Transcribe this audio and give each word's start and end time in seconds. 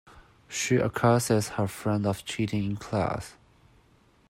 She 0.47 0.77
accuses 0.77 1.49
her 1.49 1.67
friend 1.67 2.07
of 2.07 2.25
cheating 2.25 2.63
in 2.63 2.77
class. 2.77 3.35